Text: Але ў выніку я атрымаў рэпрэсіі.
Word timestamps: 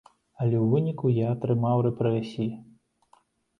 Але 0.39 0.55
ў 0.59 0.63
выніку 0.71 1.11
я 1.17 1.27
атрымаў 1.35 1.85
рэпрэсіі. 1.89 2.51